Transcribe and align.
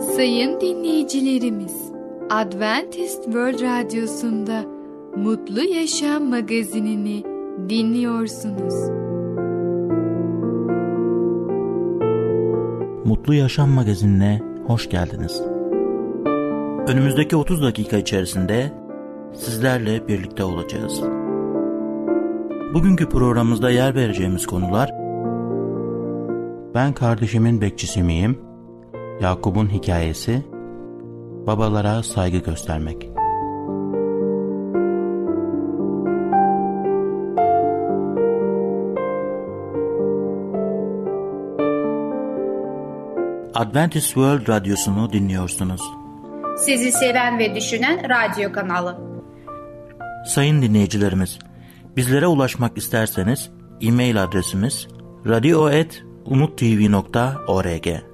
Sayın 0.00 0.60
dinleyicilerimiz, 0.60 1.92
Adventist 2.30 3.24
World 3.24 3.60
Radyosu'nda 3.60 4.64
Mutlu 5.16 5.62
Yaşam 5.62 6.24
magazinini 6.24 7.24
dinliyorsunuz. 7.68 8.74
Mutlu 13.04 13.34
Yaşam 13.34 13.70
magazinine 13.70 14.40
hoş 14.66 14.90
geldiniz. 14.90 15.42
Önümüzdeki 16.88 17.36
30 17.36 17.62
dakika 17.62 17.96
içerisinde 17.96 18.72
sizlerle 19.34 20.08
birlikte 20.08 20.44
olacağız. 20.44 21.00
Bugünkü 22.74 23.08
programımızda 23.08 23.70
yer 23.70 23.94
vereceğimiz 23.94 24.46
konular 24.46 25.04
Ben 26.74 26.92
kardeşimin 26.92 27.60
bekçisi 27.60 28.02
miyim? 28.02 28.43
Yakup'un 29.20 29.68
hikayesi 29.68 30.42
Babalara 31.46 32.02
saygı 32.02 32.38
göstermek 32.38 33.10
Adventist 43.54 44.06
World 44.06 44.48
Radyosu'nu 44.48 45.12
dinliyorsunuz. 45.12 45.80
Sizi 46.58 46.92
seven 46.92 47.38
ve 47.38 47.54
düşünen 47.54 48.08
radyo 48.08 48.52
kanalı. 48.52 48.98
Sayın 50.26 50.62
dinleyicilerimiz, 50.62 51.38
bizlere 51.96 52.26
ulaşmak 52.26 52.78
isterseniz 52.78 53.50
e-mail 53.80 54.22
adresimiz 54.22 54.88
radio.umutv.org 55.26 58.13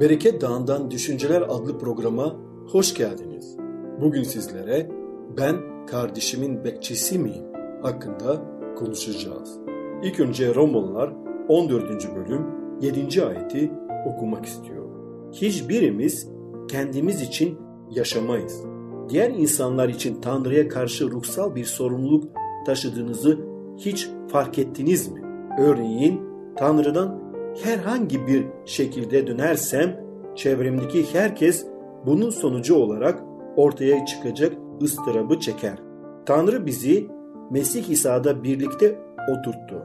Bereket 0.00 0.40
Dağı'ndan 0.40 0.90
Düşünceler 0.90 1.42
adlı 1.42 1.78
programa 1.78 2.36
hoş 2.68 2.94
geldiniz. 2.94 3.56
Bugün 4.00 4.22
sizlere 4.22 4.90
ben 5.38 5.86
kardeşimin 5.86 6.64
bekçisi 6.64 7.18
miyim 7.18 7.44
hakkında 7.82 8.42
konuşacağız. 8.78 9.58
İlk 10.02 10.20
önce 10.20 10.54
Romalılar 10.54 11.12
14. 11.48 12.16
bölüm 12.16 12.46
7. 12.80 13.24
ayeti 13.24 13.72
okumak 14.06 14.46
istiyorum. 14.46 14.90
Hiçbirimiz 15.32 16.28
kendimiz 16.68 17.22
için 17.22 17.58
yaşamayız. 17.90 18.64
Diğer 19.08 19.30
insanlar 19.30 19.88
için 19.88 20.20
Tanrı'ya 20.20 20.68
karşı 20.68 21.10
ruhsal 21.10 21.54
bir 21.54 21.64
sorumluluk 21.64 22.24
taşıdığınızı 22.66 23.38
hiç 23.78 24.08
fark 24.28 24.58
ettiniz 24.58 25.08
mi? 25.08 25.22
Örneğin 25.58 26.20
Tanrı'dan 26.56 27.25
herhangi 27.62 28.26
bir 28.26 28.44
şekilde 28.64 29.26
dönersem 29.26 30.00
çevremdeki 30.34 31.14
herkes 31.14 31.66
bunun 32.06 32.30
sonucu 32.30 32.74
olarak 32.74 33.22
ortaya 33.56 34.06
çıkacak 34.06 34.52
ıstırabı 34.82 35.40
çeker. 35.40 35.78
Tanrı 36.26 36.66
bizi 36.66 37.06
Mesih 37.50 37.88
İsa'da 37.88 38.44
birlikte 38.44 38.98
oturttu. 39.30 39.82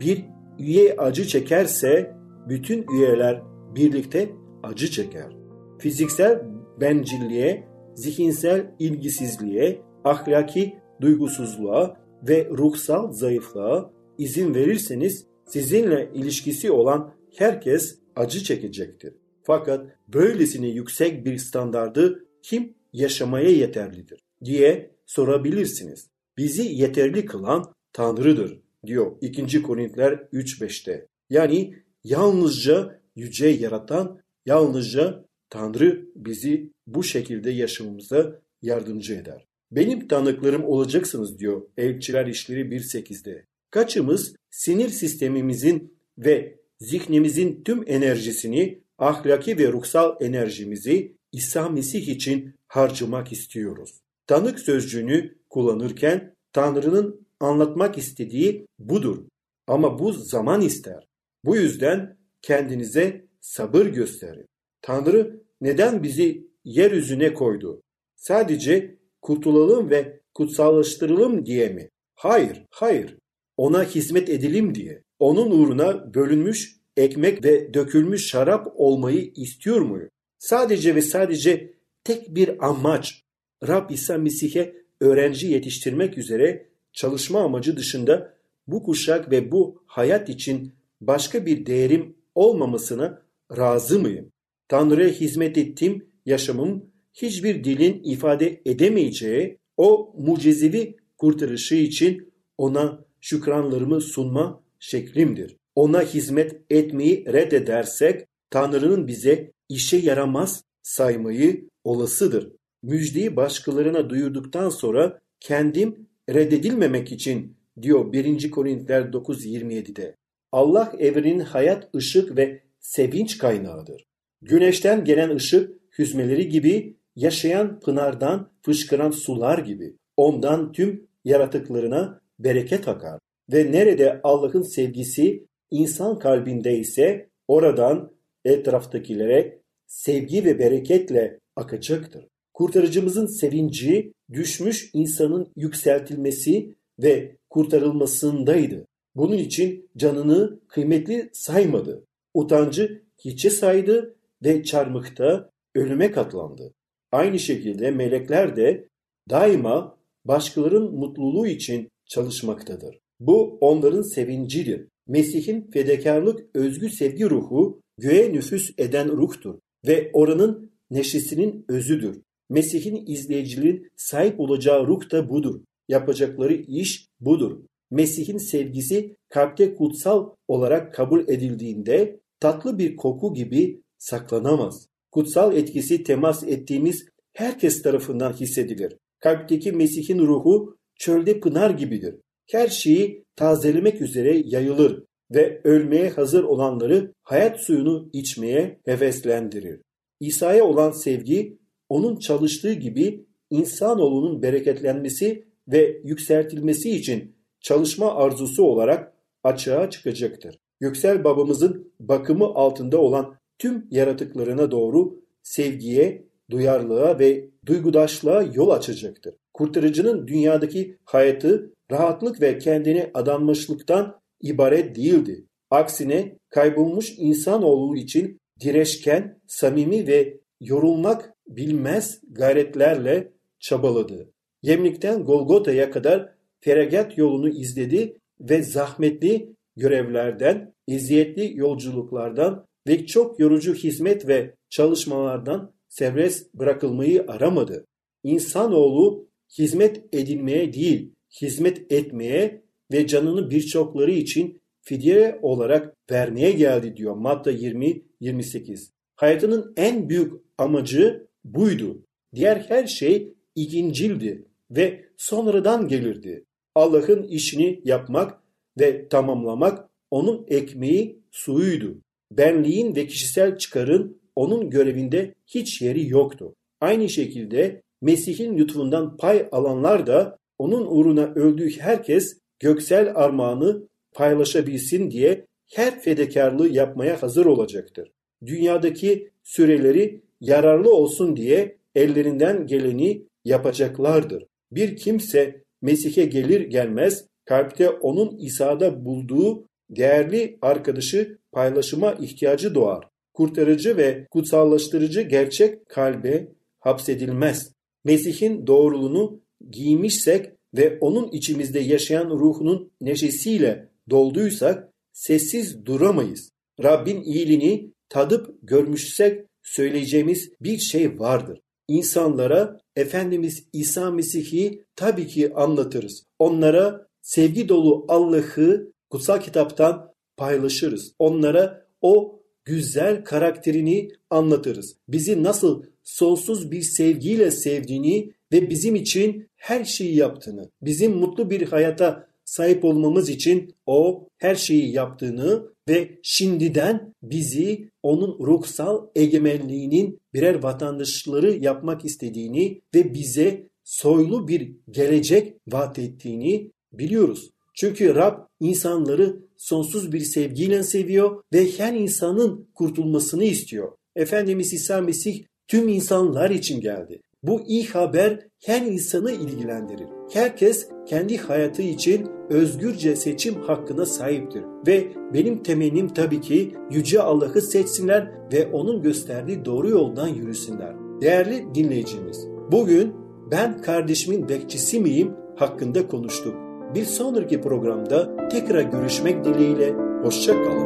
Bir 0.00 0.24
üye 0.58 0.96
acı 0.96 1.26
çekerse 1.26 2.16
bütün 2.48 2.86
üyeler 2.92 3.42
birlikte 3.74 4.28
acı 4.62 4.90
çeker. 4.90 5.36
Fiziksel 5.78 6.42
bencilliğe, 6.80 7.68
zihinsel 7.94 8.74
ilgisizliğe, 8.78 9.80
ahlaki 10.04 10.78
duygusuzluğa 11.00 11.96
ve 12.28 12.48
ruhsal 12.50 13.12
zayıflığa 13.12 13.90
izin 14.18 14.54
verirseniz 14.54 15.26
sizinle 15.46 16.10
ilişkisi 16.14 16.70
olan 16.70 17.14
herkes 17.36 17.98
acı 18.16 18.44
çekecektir. 18.44 19.14
Fakat 19.42 19.86
böylesine 20.08 20.68
yüksek 20.68 21.24
bir 21.24 21.38
standardı 21.38 22.26
kim 22.42 22.74
yaşamaya 22.92 23.50
yeterlidir 23.50 24.20
diye 24.44 24.90
sorabilirsiniz. 25.06 26.10
Bizi 26.36 26.62
yeterli 26.62 27.26
kılan 27.26 27.72
Tanrı'dır 27.92 28.60
diyor 28.86 29.16
2. 29.20 29.62
Korintiler 29.62 30.12
3.5'te. 30.12 31.06
Yani 31.30 31.74
yalnızca 32.04 33.00
yüce 33.16 33.48
yaratan, 33.48 34.20
yalnızca 34.46 35.24
Tanrı 35.50 36.06
bizi 36.16 36.72
bu 36.86 37.02
şekilde 37.02 37.50
yaşamamıza 37.50 38.40
yardımcı 38.62 39.14
eder. 39.14 39.46
Benim 39.70 40.08
tanıklarım 40.08 40.64
olacaksınız 40.64 41.38
diyor 41.38 41.62
Elçiler 41.76 42.26
İşleri 42.26 42.60
1.8'de. 42.60 43.46
Kaçımız 43.76 44.36
sinir 44.50 44.88
sistemimizin 44.88 45.98
ve 46.18 46.60
zihnimizin 46.80 47.62
tüm 47.64 47.84
enerjisini, 47.86 48.82
ahlaki 48.98 49.58
ve 49.58 49.72
ruhsal 49.72 50.16
enerjimizi 50.20 51.16
İsa 51.32 51.68
Mesih 51.68 52.08
için 52.08 52.54
harcamak 52.66 53.32
istiyoruz. 53.32 54.00
Tanık 54.26 54.60
sözcüğünü 54.60 55.38
kullanırken 55.50 56.34
Tanrı'nın 56.52 57.26
anlatmak 57.40 57.98
istediği 57.98 58.66
budur. 58.78 59.24
Ama 59.66 59.98
bu 59.98 60.12
zaman 60.12 60.60
ister. 60.60 61.08
Bu 61.44 61.56
yüzden 61.56 62.18
kendinize 62.42 63.26
sabır 63.40 63.86
gösterin. 63.86 64.46
Tanrı 64.82 65.42
neden 65.60 66.02
bizi 66.02 66.46
yeryüzüne 66.64 67.34
koydu? 67.34 67.82
Sadece 68.14 68.98
kurtulalım 69.22 69.90
ve 69.90 70.20
kutsallaştıralım 70.34 71.46
diye 71.46 71.68
mi? 71.68 71.88
Hayır, 72.14 72.64
hayır. 72.70 73.16
Ona 73.56 73.84
hizmet 73.84 74.28
edelim 74.28 74.74
diye. 74.74 75.02
Onun 75.18 75.50
uğruna 75.50 76.14
bölünmüş 76.14 76.76
ekmek 76.96 77.44
ve 77.44 77.74
dökülmüş 77.74 78.26
şarap 78.26 78.72
olmayı 78.74 79.32
istiyor 79.36 79.80
muyum? 79.80 80.10
Sadece 80.38 80.94
ve 80.94 81.02
sadece 81.02 81.74
tek 82.04 82.34
bir 82.34 82.68
amaç 82.68 83.22
Rab 83.68 83.90
İsa 83.90 84.18
Mesih'e 84.18 84.74
öğrenci 85.00 85.46
yetiştirmek 85.46 86.18
üzere 86.18 86.68
çalışma 86.92 87.40
amacı 87.40 87.76
dışında 87.76 88.34
bu 88.66 88.82
kuşak 88.82 89.30
ve 89.30 89.52
bu 89.52 89.82
hayat 89.86 90.28
için 90.28 90.74
başka 91.00 91.46
bir 91.46 91.66
değerim 91.66 92.16
olmamasına 92.34 93.22
razı 93.56 94.00
mıyım? 94.00 94.32
Tanrı'ya 94.68 95.08
hizmet 95.08 95.58
ettiğim 95.58 96.06
yaşamım 96.26 96.90
hiçbir 97.14 97.64
dilin 97.64 98.02
ifade 98.04 98.60
edemeyeceği 98.64 99.58
o 99.76 100.14
mucizevi 100.18 100.96
kurtarışı 101.18 101.74
için 101.74 102.32
ona 102.58 103.05
şükranlarımı 103.26 104.00
sunma 104.00 104.62
şeklimdir. 104.78 105.56
Ona 105.74 106.02
hizmet 106.02 106.56
etmeyi 106.70 107.24
reddedersek 107.26 108.26
Tanrı'nın 108.50 109.06
bize 109.06 109.52
işe 109.68 109.96
yaramaz 109.96 110.64
saymayı 110.82 111.68
olasıdır. 111.84 112.52
Müjdeyi 112.82 113.36
başkalarına 113.36 114.10
duyurduktan 114.10 114.68
sonra 114.68 115.20
kendim 115.40 116.08
reddedilmemek 116.28 117.12
için 117.12 117.56
diyor 117.82 118.12
1. 118.12 118.50
Korintiler 118.50 119.02
9.27'de. 119.02 120.16
Allah 120.52 120.92
evrenin 120.98 121.40
hayat, 121.40 121.94
ışık 121.94 122.36
ve 122.36 122.62
sevinç 122.80 123.38
kaynağıdır. 123.38 124.04
Güneşten 124.42 125.04
gelen 125.04 125.36
ışık 125.36 125.70
hüzmeleri 125.98 126.48
gibi 126.48 126.96
yaşayan 127.16 127.80
pınardan 127.80 128.50
fışkıran 128.62 129.10
sular 129.10 129.58
gibi 129.58 129.96
ondan 130.16 130.72
tüm 130.72 131.06
yaratıklarına 131.24 132.25
bereket 132.38 132.88
akar. 132.88 133.20
Ve 133.52 133.72
nerede 133.72 134.20
Allah'ın 134.22 134.62
sevgisi 134.62 135.46
insan 135.70 136.18
kalbinde 136.18 136.78
ise 136.78 137.28
oradan 137.48 138.12
etraftakilere 138.44 139.58
sevgi 139.86 140.44
ve 140.44 140.58
bereketle 140.58 141.38
akacaktır. 141.56 142.26
Kurtarıcımızın 142.54 143.26
sevinci 143.26 144.12
düşmüş 144.32 144.90
insanın 144.92 145.52
yükseltilmesi 145.56 146.74
ve 146.98 147.36
kurtarılmasındaydı. 147.50 148.86
Bunun 149.14 149.38
için 149.38 149.90
canını 149.96 150.60
kıymetli 150.68 151.30
saymadı. 151.32 152.04
Utancı 152.34 153.02
hiçe 153.24 153.50
saydı 153.50 154.16
ve 154.44 154.62
çarmıkta 154.62 155.50
ölüme 155.74 156.10
katlandı. 156.10 156.74
Aynı 157.12 157.38
şekilde 157.38 157.90
melekler 157.90 158.56
de 158.56 158.88
daima 159.30 159.98
başkalarının 160.24 160.94
mutluluğu 160.94 161.46
için 161.46 161.88
çalışmaktadır. 162.08 162.98
Bu 163.20 163.58
onların 163.60 164.14
sevincidir. 164.14 164.88
Mesih'in 165.08 165.70
fedakarlık 165.70 166.40
özgü 166.54 166.90
sevgi 166.90 167.30
ruhu 167.30 167.80
göğe 167.98 168.32
nüfus 168.32 168.70
eden 168.78 169.08
ruhtur 169.08 169.58
ve 169.86 170.10
oranın 170.12 170.70
neşesinin 170.90 171.64
özüdür. 171.68 172.22
Mesih'in 172.50 173.06
izleyicilerin 173.06 173.88
sahip 173.96 174.40
olacağı 174.40 174.86
ruh 174.86 175.10
da 175.10 175.28
budur. 175.28 175.60
Yapacakları 175.88 176.54
iş 176.54 177.06
budur. 177.20 177.60
Mesih'in 177.90 178.38
sevgisi 178.38 179.16
kalpte 179.28 179.74
kutsal 179.74 180.30
olarak 180.48 180.94
kabul 180.94 181.28
edildiğinde 181.28 182.20
tatlı 182.40 182.78
bir 182.78 182.96
koku 182.96 183.34
gibi 183.34 183.82
saklanamaz. 183.98 184.88
Kutsal 185.12 185.56
etkisi 185.56 186.02
temas 186.02 186.44
ettiğimiz 186.44 187.06
herkes 187.32 187.82
tarafından 187.82 188.32
hissedilir. 188.32 188.96
Kalpteki 189.20 189.72
Mesih'in 189.72 190.18
ruhu 190.18 190.76
çölde 190.98 191.40
pınar 191.40 191.70
gibidir. 191.70 192.14
Her 192.50 192.68
şeyi 192.68 193.24
tazelemek 193.36 194.00
üzere 194.00 194.42
yayılır 194.44 195.04
ve 195.30 195.60
ölmeye 195.64 196.10
hazır 196.10 196.44
olanları 196.44 197.14
hayat 197.22 197.60
suyunu 197.60 198.10
içmeye 198.12 198.80
heveslendirir. 198.84 199.80
İsa'ya 200.20 200.64
olan 200.64 200.90
sevgi 200.90 201.58
onun 201.88 202.16
çalıştığı 202.16 202.72
gibi 202.72 203.26
insanoğlunun 203.50 204.42
bereketlenmesi 204.42 205.44
ve 205.68 206.00
yükseltilmesi 206.04 206.90
için 206.90 207.36
çalışma 207.60 208.14
arzusu 208.14 208.64
olarak 208.64 209.12
açığa 209.44 209.90
çıkacaktır. 209.90 210.58
Göksel 210.80 211.24
babamızın 211.24 211.92
bakımı 212.00 212.44
altında 212.44 212.98
olan 212.98 213.36
tüm 213.58 213.86
yaratıklarına 213.90 214.70
doğru 214.70 215.20
sevgiye, 215.42 216.26
duyarlılığa 216.50 217.18
ve 217.18 217.50
duygudaşlığa 217.66 218.42
yol 218.42 218.70
açacaktır. 218.70 219.34
Kurtarıcının 219.56 220.26
dünyadaki 220.28 220.98
hayatı 221.04 221.74
rahatlık 221.90 222.40
ve 222.40 222.58
kendine 222.58 223.10
adanmışlıktan 223.14 224.20
ibaret 224.42 224.96
değildi. 224.96 225.46
Aksine 225.70 226.38
kaybolmuş 226.48 227.14
insanoğlu 227.18 227.96
için 227.96 228.40
direşken, 228.60 229.40
samimi 229.46 230.06
ve 230.06 230.40
yorulmak 230.60 231.34
bilmez 231.48 232.20
gayretlerle 232.30 233.32
çabaladı. 233.60 234.30
Yemlikten 234.62 235.24
Golgota'ya 235.24 235.90
kadar 235.90 236.32
feragat 236.60 237.18
yolunu 237.18 237.48
izledi 237.48 238.18
ve 238.40 238.62
zahmetli 238.62 239.56
görevlerden, 239.76 240.74
eziyetli 240.88 241.58
yolculuklardan 241.58 242.66
ve 242.88 243.06
çok 243.06 243.40
yorucu 243.40 243.74
hizmet 243.74 244.28
ve 244.28 244.54
çalışmalardan 244.70 245.74
serbest 245.88 246.54
bırakılmayı 246.54 247.24
aramadı. 247.28 247.86
İnsanoğlu 248.22 249.25
hizmet 249.58 250.04
edilmeye 250.12 250.72
değil, 250.72 251.12
hizmet 251.42 251.92
etmeye 251.92 252.62
ve 252.92 253.06
canını 253.06 253.50
birçokları 253.50 254.10
için 254.10 254.60
fidye 254.80 255.38
olarak 255.42 255.96
vermeye 256.10 256.50
geldi 256.52 256.96
diyor 256.96 257.16
Matta 257.16 257.52
20-28. 257.52 258.90
Hayatının 259.16 259.72
en 259.76 260.08
büyük 260.08 260.32
amacı 260.58 261.26
buydu. 261.44 262.02
Diğer 262.34 262.56
her 262.56 262.86
şey 262.86 263.34
ikincildi 263.54 264.46
ve 264.70 265.04
sonradan 265.16 265.88
gelirdi. 265.88 266.44
Allah'ın 266.74 267.22
işini 267.22 267.80
yapmak 267.84 268.40
ve 268.80 269.08
tamamlamak 269.08 269.88
onun 270.10 270.46
ekmeği 270.48 271.22
suyuydu. 271.30 272.00
Benliğin 272.32 272.96
ve 272.96 273.06
kişisel 273.06 273.58
çıkarın 273.58 274.20
onun 274.36 274.70
görevinde 274.70 275.34
hiç 275.46 275.82
yeri 275.82 276.08
yoktu. 276.08 276.54
Aynı 276.80 277.08
şekilde 277.08 277.82
Mesih'in 278.06 278.58
lütfundan 278.58 279.16
pay 279.16 279.48
alanlar 279.52 280.06
da 280.06 280.38
onun 280.58 280.86
uğruna 280.86 281.24
öldüğü 281.24 281.70
herkes 281.80 282.38
göksel 282.60 283.12
armağanı 283.14 283.88
paylaşabilsin 284.14 285.10
diye 285.10 285.46
her 285.74 286.00
fedakarlığı 286.00 286.68
yapmaya 286.68 287.22
hazır 287.22 287.46
olacaktır. 287.46 288.12
Dünyadaki 288.46 289.30
süreleri 289.42 290.20
yararlı 290.40 290.94
olsun 290.94 291.36
diye 291.36 291.76
ellerinden 291.94 292.66
geleni 292.66 293.22
yapacaklardır. 293.44 294.46
Bir 294.72 294.96
kimse 294.96 295.62
Mesih'e 295.82 296.24
gelir 296.24 296.60
gelmez 296.60 297.24
kalpte 297.44 297.90
onun 297.90 298.36
İsa'da 298.38 299.04
bulduğu 299.04 299.64
değerli 299.90 300.58
arkadaşı 300.62 301.38
paylaşıma 301.52 302.12
ihtiyacı 302.12 302.74
doğar. 302.74 303.08
Kurtarıcı 303.34 303.96
ve 303.96 304.26
kutsallaştırıcı 304.30 305.20
gerçek 305.20 305.88
kalbe 305.88 306.48
hapsedilmez. 306.80 307.75
Mesih'in 308.06 308.66
doğruluğunu 308.66 309.40
giymişsek 309.70 310.46
ve 310.74 310.98
onun 311.00 311.30
içimizde 311.30 311.80
yaşayan 311.80 312.30
ruhunun 312.30 312.90
neşesiyle 313.00 313.88
dolduysak 314.10 314.92
sessiz 315.12 315.86
duramayız. 315.86 316.50
Rabbin 316.82 317.22
iyiliğini 317.22 317.92
tadıp 318.08 318.54
görmüşsek 318.62 319.44
söyleyeceğimiz 319.62 320.50
bir 320.60 320.78
şey 320.78 321.18
vardır. 321.18 321.60
İnsanlara 321.88 322.80
Efendimiz 322.96 323.64
İsa 323.72 324.10
Mesih'i 324.10 324.84
tabii 324.96 325.26
ki 325.26 325.54
anlatırız. 325.54 326.24
Onlara 326.38 327.06
sevgi 327.22 327.68
dolu 327.68 328.04
Allah'ı 328.08 328.92
kutsal 329.10 329.40
kitaptan 329.40 330.12
paylaşırız. 330.36 331.12
Onlara 331.18 331.86
o 332.00 332.40
güzel 332.64 333.24
karakterini 333.24 334.08
anlatırız. 334.30 334.96
Bizi 335.08 335.42
nasıl 335.42 335.82
sonsuz 336.06 336.70
bir 336.70 336.82
sevgiyle 336.82 337.50
sevdiğini 337.50 338.32
ve 338.52 338.70
bizim 338.70 338.94
için 338.94 339.48
her 339.56 339.84
şeyi 339.84 340.16
yaptığını, 340.16 340.70
bizim 340.82 341.12
mutlu 341.12 341.50
bir 341.50 341.62
hayata 341.62 342.26
sahip 342.44 342.84
olmamız 342.84 343.28
için 343.28 343.74
o 343.86 344.28
her 344.38 344.54
şeyi 344.54 344.92
yaptığını 344.92 345.62
ve 345.88 346.18
şimdiden 346.22 347.14
bizi 347.22 347.90
onun 348.02 348.46
ruhsal 348.46 349.06
egemenliğinin 349.14 350.20
birer 350.34 350.62
vatandaşları 350.62 351.52
yapmak 351.52 352.04
istediğini 352.04 352.80
ve 352.94 353.14
bize 353.14 353.66
soylu 353.84 354.48
bir 354.48 354.72
gelecek 354.90 355.54
vaat 355.68 355.98
ettiğini 355.98 356.70
biliyoruz. 356.92 357.50
Çünkü 357.74 358.14
Rab 358.14 358.38
insanları 358.60 359.36
sonsuz 359.56 360.12
bir 360.12 360.20
sevgiyle 360.20 360.82
seviyor 360.82 361.42
ve 361.52 361.70
her 361.78 361.94
insanın 361.94 362.68
kurtulmasını 362.74 363.44
istiyor. 363.44 363.92
Efendimiz 364.16 364.72
İsa 364.72 365.00
Mesih 365.00 365.44
tüm 365.68 365.88
insanlar 365.88 366.50
için 366.50 366.80
geldi. 366.80 367.22
Bu 367.42 367.60
iyi 367.66 367.86
haber 367.86 368.38
her 368.64 368.82
insanı 368.82 369.32
ilgilendirir. 369.32 370.06
Herkes 370.32 370.88
kendi 371.06 371.36
hayatı 371.36 371.82
için 371.82 372.26
özgürce 372.50 373.16
seçim 373.16 373.54
hakkına 373.54 374.06
sahiptir. 374.06 374.62
Ve 374.86 375.06
benim 375.34 375.62
temennim 375.62 376.08
tabii 376.08 376.40
ki 376.40 376.74
Yüce 376.90 377.22
Allah'ı 377.22 377.62
seçsinler 377.62 378.30
ve 378.52 378.66
onun 378.72 379.02
gösterdiği 379.02 379.64
doğru 379.64 379.88
yoldan 379.88 380.28
yürüsünler. 380.28 380.94
Değerli 381.20 381.74
dinleyicimiz, 381.74 382.46
bugün 382.72 383.14
ben 383.50 383.82
kardeşimin 383.82 384.48
bekçisi 384.48 385.00
miyim 385.00 385.32
hakkında 385.56 386.08
konuştuk. 386.08 386.54
Bir 386.94 387.04
sonraki 387.04 387.60
programda 387.60 388.48
tekrar 388.48 388.82
görüşmek 388.82 389.44
dileğiyle, 389.44 389.94
hoşçakalın. 390.22 390.85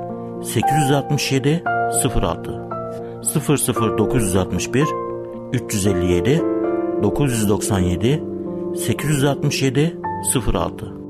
867 0.43 1.63
06 2.03 2.61
00961 3.23 4.87
357 5.53 6.41
997 7.03 8.23
867 8.75 9.97
06 10.53 11.01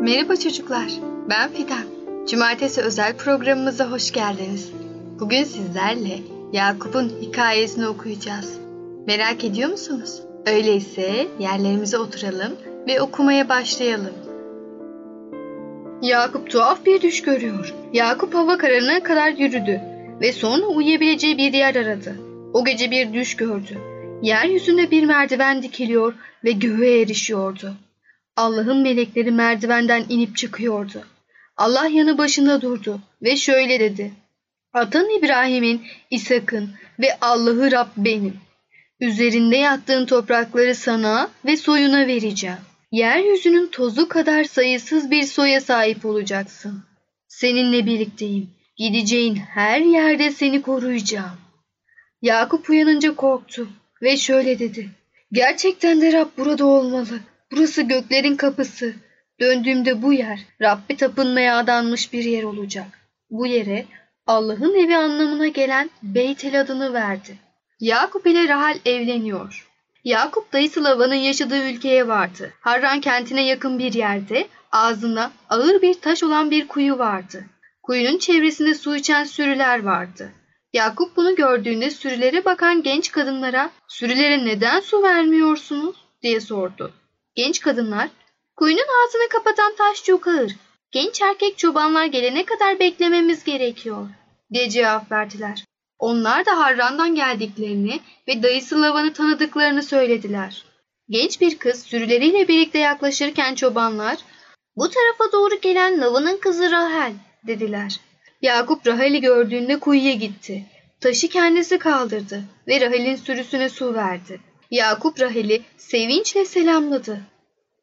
Merhaba 0.00 0.36
çocuklar, 0.36 0.90
ben 1.30 1.50
Fidan. 1.50 1.84
Cumartesi 2.30 2.80
özel 2.80 3.16
programımıza 3.16 3.90
hoş 3.90 4.10
geldiniz. 4.10 4.72
Bugün 5.20 5.44
sizlerle 5.44 6.18
Yakup'un 6.52 7.08
hikayesini 7.08 7.88
okuyacağız. 7.88 8.59
Merak 9.06 9.44
ediyor 9.44 9.70
musunuz? 9.70 10.20
Öyleyse 10.46 11.26
yerlerimize 11.38 11.98
oturalım 11.98 12.56
ve 12.88 13.00
okumaya 13.00 13.48
başlayalım. 13.48 14.14
Yakup 16.02 16.50
tuhaf 16.50 16.86
bir 16.86 17.02
düş 17.02 17.22
görüyor. 17.22 17.74
Yakup 17.92 18.34
hava 18.34 18.58
kararına 18.58 19.02
kadar 19.02 19.30
yürüdü. 19.30 19.80
ve 20.20 20.32
sonra 20.32 20.66
uyuyabileceği 20.66 21.38
bir 21.38 21.52
yer 21.52 21.74
aradı. 21.74 22.16
O 22.52 22.64
gece 22.64 22.90
bir 22.90 23.12
düş 23.12 23.36
gördü. 23.36 23.78
Yeryüzünde 24.22 24.90
bir 24.90 25.04
merdiven 25.04 25.62
dikiliyor 25.62 26.14
ve 26.44 26.52
göğe 26.52 27.00
erişiyordu. 27.00 27.74
Allah'ın 28.36 28.82
melekleri 28.82 29.30
merdivenden 29.30 30.04
inip 30.08 30.36
çıkıyordu. 30.36 31.02
Allah 31.56 31.86
yanı 31.86 32.18
başında 32.18 32.60
durdu 32.60 33.00
ve 33.22 33.36
şöyle 33.36 33.80
dedi. 33.80 34.12
Atan 34.72 35.10
İbrahim'in, 35.18 35.82
İshak'ın 36.10 36.70
ve 37.00 37.18
Allah'ı 37.20 37.72
Rab 37.72 37.88
benim. 37.96 38.49
Üzerinde 39.00 39.56
yattığın 39.56 40.06
toprakları 40.06 40.74
sana 40.74 41.30
ve 41.44 41.56
soyuna 41.56 42.06
vereceğim. 42.06 42.56
Yeryüzünün 42.92 43.66
tozu 43.66 44.08
kadar 44.08 44.44
sayısız 44.44 45.10
bir 45.10 45.22
soya 45.22 45.60
sahip 45.60 46.04
olacaksın. 46.04 46.82
Seninle 47.28 47.86
birlikteyim. 47.86 48.50
Gideceğin 48.76 49.36
her 49.36 49.80
yerde 49.80 50.30
seni 50.30 50.62
koruyacağım. 50.62 51.38
Yakup 52.22 52.70
uyanınca 52.70 53.14
korktu 53.14 53.68
ve 54.02 54.16
şöyle 54.16 54.58
dedi. 54.58 54.90
Gerçekten 55.32 56.00
de 56.00 56.12
Rab 56.12 56.28
burada 56.38 56.66
olmalı. 56.66 57.20
Burası 57.52 57.82
göklerin 57.82 58.36
kapısı. 58.36 58.94
Döndüğümde 59.40 60.02
bu 60.02 60.12
yer 60.12 60.40
Rabbe 60.62 60.96
tapınmaya 60.96 61.58
adanmış 61.58 62.12
bir 62.12 62.24
yer 62.24 62.42
olacak. 62.42 62.86
Bu 63.30 63.46
yere 63.46 63.84
Allah'ın 64.26 64.74
evi 64.84 64.96
anlamına 64.96 65.48
gelen 65.48 65.90
Beytel 66.02 66.60
adını 66.60 66.92
verdi. 66.92 67.38
Yakup 67.80 68.26
ile 68.26 68.48
Rahal 68.48 68.78
evleniyor. 68.84 69.68
Yakup 70.04 70.52
dayısı 70.52 70.84
Lavan'ın 70.84 71.14
yaşadığı 71.14 71.70
ülkeye 71.70 72.08
vardı. 72.08 72.52
Harran 72.60 73.00
kentine 73.00 73.46
yakın 73.46 73.78
bir 73.78 73.92
yerde 73.92 74.48
ağzında 74.72 75.32
ağır 75.50 75.82
bir 75.82 75.94
taş 75.94 76.22
olan 76.22 76.50
bir 76.50 76.68
kuyu 76.68 76.98
vardı. 76.98 77.44
Kuyunun 77.82 78.18
çevresinde 78.18 78.74
su 78.74 78.96
içen 78.96 79.24
sürüler 79.24 79.82
vardı. 79.82 80.32
Yakup 80.72 81.16
bunu 81.16 81.34
gördüğünde 81.34 81.90
sürülere 81.90 82.44
bakan 82.44 82.82
genç 82.82 83.12
kadınlara 83.12 83.70
sürülere 83.88 84.44
neden 84.44 84.80
su 84.80 85.02
vermiyorsunuz 85.02 85.96
diye 86.22 86.40
sordu. 86.40 86.92
Genç 87.34 87.60
kadınlar 87.60 88.08
kuyunun 88.56 89.06
ağzını 89.06 89.28
kapatan 89.28 89.74
taş 89.76 90.04
çok 90.04 90.26
ağır. 90.26 90.52
Genç 90.90 91.22
erkek 91.22 91.58
çobanlar 91.58 92.04
gelene 92.04 92.44
kadar 92.44 92.78
beklememiz 92.78 93.44
gerekiyor 93.44 94.06
diye 94.52 94.70
cevap 94.70 95.12
verdiler. 95.12 95.64
Onlar 96.00 96.46
da 96.46 96.58
Harran'dan 96.58 97.14
geldiklerini 97.14 98.00
ve 98.28 98.42
dayısı 98.42 98.82
Lavan'ı 98.82 99.12
tanıdıklarını 99.12 99.82
söylediler. 99.82 100.64
Genç 101.08 101.40
bir 101.40 101.58
kız 101.58 101.82
sürüleriyle 101.82 102.48
birlikte 102.48 102.78
yaklaşırken 102.78 103.54
çobanlar 103.54 104.18
''Bu 104.76 104.90
tarafa 104.90 105.32
doğru 105.32 105.60
gelen 105.60 106.00
Lavan'ın 106.00 106.36
kızı 106.36 106.70
Rahel'' 106.70 107.14
dediler. 107.46 108.00
Yakup 108.42 108.86
Rahel'i 108.86 109.20
gördüğünde 109.20 109.80
kuyuya 109.80 110.12
gitti. 110.12 110.64
Taşı 111.00 111.28
kendisi 111.28 111.78
kaldırdı 111.78 112.42
ve 112.68 112.80
Rahel'in 112.80 113.16
sürüsüne 113.16 113.68
su 113.68 113.94
verdi. 113.94 114.40
Yakup 114.70 115.20
Rahel'i 115.20 115.62
sevinçle 115.76 116.44
selamladı. 116.44 117.20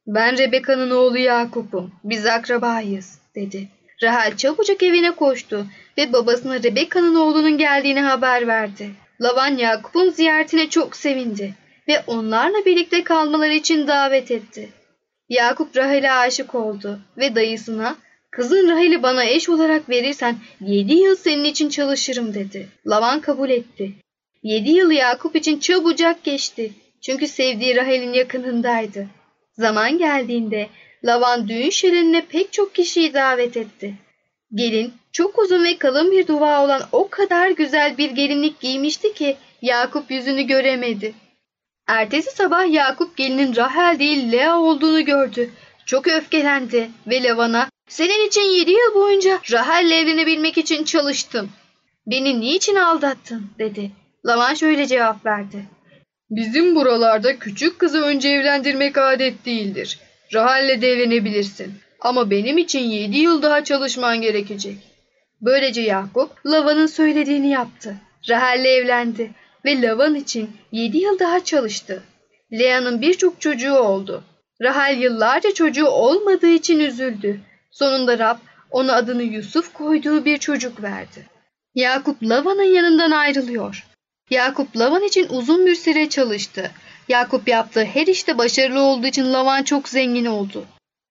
''Ben 0.08 0.38
Rebeka'nın 0.38 0.92
oğlu 0.92 1.18
Yakup'um. 1.18 1.92
Biz 2.04 2.26
akrabayız.'' 2.26 3.20
dedi. 3.36 3.70
Rahel 4.04 4.38
çabucak 4.38 4.84
evine 4.84 5.12
koştu 5.12 5.66
ve 5.98 6.14
babasına 6.14 6.64
Rebeka'nın 6.64 7.16
oğlunun 7.16 7.58
geldiğini 7.58 8.00
haber 8.00 8.48
verdi. 8.48 8.90
Lavan 9.22 9.58
Yakup'un 9.58 10.10
ziyaretine 10.10 10.70
çok 10.70 10.96
sevindi 10.96 11.54
ve 11.88 12.04
onlarla 12.08 12.66
birlikte 12.66 13.04
kalmaları 13.04 13.54
için 13.54 13.88
davet 13.88 14.32
etti. 14.32 14.70
Yakup 15.30 15.78
Rahel'e 15.78 16.12
aşık 16.12 16.56
oldu 16.56 17.00
ve 17.18 17.36
dayısına 17.36 17.96
Kızın 18.32 18.70
Rahel'i 18.70 19.04
bana 19.04 19.26
eş 19.26 19.50
olarak 19.50 19.90
verirsen 19.90 20.36
yedi 20.62 20.94
yıl 20.94 21.16
senin 21.16 21.44
için 21.44 21.70
çalışırım 21.70 22.34
dedi. 22.34 22.68
Lavan 22.88 23.22
kabul 23.22 23.50
etti. 23.50 23.94
Yedi 24.44 24.70
yıl 24.70 24.92
Yakup 24.92 25.36
için 25.36 25.60
çabucak 25.60 26.24
geçti. 26.24 26.72
Çünkü 27.02 27.28
sevdiği 27.28 27.76
Rahel'in 27.76 28.14
yakınındaydı. 28.14 29.08
Zaman 29.58 29.98
geldiğinde 29.98 30.68
Lavan 31.04 31.48
düğün 31.48 31.70
şölenine 31.70 32.26
pek 32.26 32.54
çok 32.54 32.76
kişiyi 32.76 33.14
davet 33.14 33.58
etti. 33.58 33.94
Gelin 34.54 34.94
çok 35.12 35.40
uzun 35.40 35.64
ve 35.64 35.78
kalın 35.78 36.12
bir 36.12 36.28
duva 36.28 36.64
olan 36.64 36.82
o 36.92 37.10
kadar 37.10 37.50
güzel 37.50 37.98
bir 37.98 38.12
gelinlik 38.12 38.60
giymişti 38.60 39.14
ki 39.14 39.38
Yakup 39.62 40.12
yüzünü 40.12 40.44
göremedi. 40.44 41.14
Ertesi 41.88 42.32
sabah 42.32 42.74
Yakup 42.74 43.18
gelinin 43.18 43.56
Rahel 43.56 44.00
değil 44.00 44.32
Lea 44.32 44.60
olduğunu 44.60 45.06
gördü. 45.06 45.50
Çok 45.86 46.08
öfkelendi 46.08 46.90
ve 47.08 47.24
Lavan'a 47.24 47.70
senin 47.90 48.28
için 48.28 48.42
yedi 48.42 48.72
yıl 48.72 48.96
boyunca 48.96 49.40
Rahel'le 49.52 49.92
evlenebilmek 49.92 50.58
için 50.58 50.84
çalıştım. 50.84 51.50
Beni 52.08 52.42
niçin 52.42 52.76
aldattın 52.76 53.50
dedi. 53.60 53.92
Lavan 54.26 54.54
şöyle 54.54 54.88
cevap 54.88 55.26
verdi. 55.26 55.66
Bizim 56.30 56.76
buralarda 56.76 57.40
küçük 57.40 57.80
kızı 57.80 58.02
önce 58.02 58.30
evlendirmek 58.30 58.98
adet 58.98 59.46
değildir. 59.46 60.00
Rahel'le 60.34 60.82
de 60.82 60.92
evlenebilirsin. 60.92 61.74
Ama 62.08 62.30
benim 62.30 62.58
için 62.58 62.80
yedi 62.80 63.18
yıl 63.18 63.42
daha 63.42 63.64
çalışman 63.64 64.22
gerekecek. 64.22 64.78
Böylece 65.42 65.82
Yakup 65.82 66.46
Lavan'ın 66.46 66.86
söylediğini 66.86 67.50
yaptı. 67.50 67.96
Rahel'le 68.30 68.66
evlendi 68.66 69.32
ve 69.66 69.82
Lavan 69.82 70.16
için 70.16 70.50
yedi 70.72 70.98
yıl 70.98 71.20
daha 71.20 71.44
çalıştı. 71.44 72.04
Lea'nın 72.54 73.02
birçok 73.02 73.42
çocuğu 73.42 73.74
oldu. 73.74 74.24
Rahel 74.62 74.98
yıllarca 74.98 75.54
çocuğu 75.54 75.88
olmadığı 75.88 76.50
için 76.50 76.80
üzüldü. 76.80 77.40
Sonunda 77.72 78.20
Rab 78.20 78.38
ona 78.72 78.96
adını 78.96 79.24
Yusuf 79.24 79.74
koyduğu 79.74 80.26
bir 80.26 80.38
çocuk 80.38 80.84
verdi. 80.84 81.26
Yakup 81.76 82.24
Lavan'ın 82.24 82.74
yanından 82.74 83.12
ayrılıyor. 83.12 83.88
Yakup 84.30 84.78
Lavan 84.78 85.04
için 85.04 85.28
uzun 85.30 85.66
bir 85.66 85.76
süre 85.76 86.10
çalıştı. 86.10 86.72
Yakup 87.08 87.48
yaptığı 87.48 87.86
her 87.86 88.08
işte 88.08 88.38
başarılı 88.38 88.82
olduğu 88.82 89.08
için 89.08 89.34
Lavan 89.34 89.64
çok 89.64 89.90
zengin 89.90 90.26
oldu. 90.26 90.66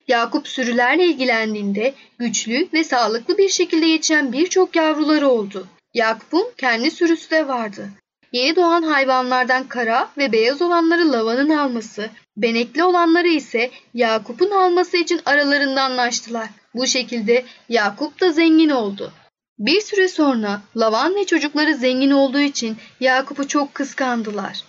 Yakup 0.09 0.49
sürülerle 0.49 1.05
ilgilendiğinde 1.05 1.95
güçlü 2.19 2.69
ve 2.73 2.85
sağlıklı 2.85 3.39
bir 3.39 3.49
şekilde 3.49 3.87
yetişen 3.87 4.33
birçok 4.33 4.77
yavruları 4.77 5.29
oldu. 5.29 5.67
Yakup'un 5.95 6.47
kendi 6.57 6.91
sürüsü 6.91 7.31
de 7.31 7.49
vardı. 7.49 7.91
Yeni 8.33 8.57
doğan 8.57 8.83
hayvanlardan 8.83 9.69
kara 9.69 10.11
ve 10.19 10.33
beyaz 10.33 10.63
olanları 10.63 11.13
Lavan'ın 11.13 11.51
alması, 11.51 12.11
benekli 12.37 12.85
olanları 12.85 13.29
ise 13.29 13.71
Yakup'un 13.95 14.51
alması 14.51 14.97
için 14.97 15.21
aralarında 15.25 15.83
anlaştılar. 15.83 16.49
Bu 16.75 16.87
şekilde 16.87 17.45
Yakup 17.69 18.21
da 18.21 18.33
zengin 18.33 18.71
oldu. 18.71 19.13
Bir 19.59 19.81
süre 19.81 20.09
sonra 20.09 20.63
Lavan 20.77 21.15
ve 21.15 21.27
çocukları 21.27 21.75
zengin 21.75 22.11
olduğu 22.11 22.41
için 22.41 22.77
Yakup'u 23.01 23.49
çok 23.49 23.75
kıskandılar. 23.75 24.65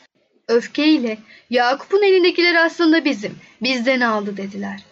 Öfkeyle 0.48 1.18
Yakup'un 1.50 2.04
elindekiler 2.04 2.66
aslında 2.66 3.06
bizim, 3.06 3.36
bizden 3.62 4.02
aldı 4.02 4.38
dediler. 4.38 4.84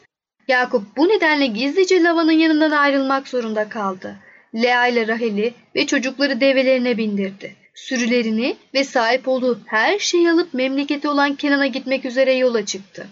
Yakup 0.47 0.97
bu 0.97 1.07
nedenle 1.07 1.45
gizlice 1.45 2.03
Lavan'ın 2.03 2.31
yanından 2.31 2.71
ayrılmak 2.71 3.27
zorunda 3.27 3.69
kaldı. 3.69 4.15
Lea 4.55 4.87
ile 4.87 5.07
Rahel'i 5.07 5.53
ve 5.75 5.87
çocukları 5.87 6.41
develerine 6.41 6.97
bindirdi. 6.97 7.55
Sürülerini 7.75 8.55
ve 8.73 8.83
sahip 8.83 9.27
olduğu 9.27 9.59
her 9.65 9.99
şeyi 9.99 10.31
alıp 10.31 10.53
memleketi 10.53 11.07
olan 11.07 11.35
Kenan'a 11.35 11.67
gitmek 11.67 12.05
üzere 12.05 12.33
yola 12.33 12.65
çıktı. 12.65 13.07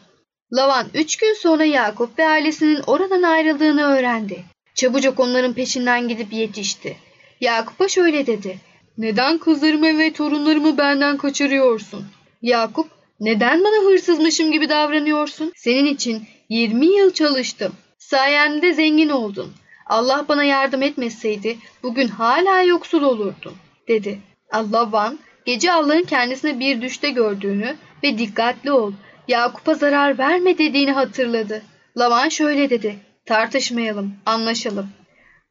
Lavan 0.53 0.87
üç 0.93 1.15
gün 1.17 1.33
sonra 1.33 1.65
Yakup 1.65 2.19
ve 2.19 2.27
ailesinin 2.27 2.81
oradan 2.87 3.21
ayrıldığını 3.21 3.83
öğrendi. 3.83 4.43
Çabucak 4.75 5.19
onların 5.19 5.53
peşinden 5.53 6.07
gidip 6.07 6.33
yetişti. 6.33 6.97
Yakup'a 7.41 7.87
şöyle 7.87 8.27
dedi. 8.27 8.57
Neden 8.97 9.37
kızlarımı 9.37 9.99
ve 9.99 10.13
torunlarımı 10.13 10.77
benden 10.77 11.17
kaçırıyorsun? 11.17 12.05
Yakup, 12.41 12.87
neden 13.19 13.63
bana 13.63 13.89
hırsızmışım 13.89 14.51
gibi 14.51 14.69
davranıyorsun? 14.69 15.51
Senin 15.55 15.85
için 15.85 16.23
20 16.49 16.85
yıl 16.85 17.13
çalıştım. 17.13 17.73
Sayende 17.97 18.73
zengin 18.73 19.09
oldun. 19.09 19.53
Allah 19.85 20.25
bana 20.29 20.43
yardım 20.43 20.81
etmeseydi 20.81 21.57
bugün 21.83 22.07
hala 22.07 22.61
yoksul 22.61 23.03
olurdum, 23.03 23.53
dedi. 23.87 24.19
Allah 24.51 24.91
Van, 24.91 25.19
gece 25.45 25.71
Allah'ın 25.71 26.03
kendisine 26.03 26.59
bir 26.59 26.81
düşte 26.81 27.09
gördüğünü 27.09 27.75
ve 28.03 28.17
dikkatli 28.17 28.71
ol, 28.71 28.93
Yakup'a 29.27 29.73
zarar 29.73 30.17
verme 30.17 30.57
dediğini 30.57 30.91
hatırladı. 30.91 31.61
Lavan 31.97 32.29
şöyle 32.29 32.69
dedi, 32.69 32.95
tartışmayalım, 33.25 34.13
anlaşalım. 34.25 34.89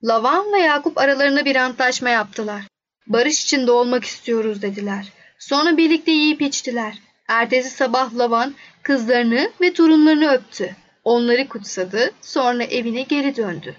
Lavan 0.05 0.53
ve 0.53 0.59
Yakup 0.59 0.99
aralarında 0.99 1.45
bir 1.45 1.57
antlaşma 1.57 2.09
yaptılar. 2.09 2.63
Barış 3.07 3.43
içinde 3.43 3.71
olmak 3.73 4.05
istiyoruz 4.05 4.63
dediler. 4.63 5.13
Sonra 5.39 5.77
birlikte 5.77 6.11
yiyip 6.11 6.43
içtiler. 6.43 6.99
Ertesi 7.29 7.71
sabah 7.71 8.15
Lavan 8.15 8.55
kızlarını 8.83 9.51
ve 9.61 9.73
torunlarını 9.73 10.33
öptü. 10.33 10.77
Onları 11.05 11.49
kutsadı, 11.49 12.11
sonra 12.21 12.65
evine 12.65 13.03
geri 13.03 13.37
döndü. 13.37 13.77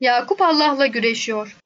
Yakup 0.00 0.40
Allah'la 0.42 0.86
güreşiyor. 0.86 1.56